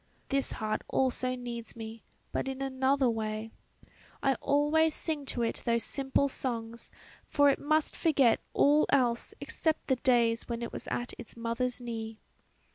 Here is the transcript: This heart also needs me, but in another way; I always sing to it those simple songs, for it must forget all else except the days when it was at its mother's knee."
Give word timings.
This 0.29 0.53
heart 0.53 0.81
also 0.87 1.35
needs 1.35 1.75
me, 1.75 2.03
but 2.31 2.47
in 2.47 2.59
another 2.59 3.07
way; 3.07 3.51
I 4.23 4.33
always 4.41 4.95
sing 4.95 5.25
to 5.25 5.43
it 5.43 5.61
those 5.63 5.83
simple 5.83 6.27
songs, 6.27 6.89
for 7.23 7.49
it 7.51 7.59
must 7.59 7.95
forget 7.95 8.39
all 8.53 8.87
else 8.89 9.35
except 9.39 9.89
the 9.89 9.97
days 9.97 10.49
when 10.49 10.63
it 10.63 10.73
was 10.73 10.87
at 10.87 11.13
its 11.19 11.37
mother's 11.37 11.79
knee." 11.79 12.17